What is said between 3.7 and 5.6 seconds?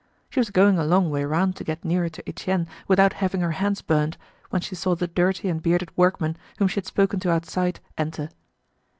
burnt, when she saw the dirty